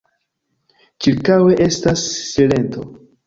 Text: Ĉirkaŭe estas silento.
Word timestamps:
Ĉirkaŭe 1.05 1.59
estas 1.67 2.07
silento. 2.33 2.89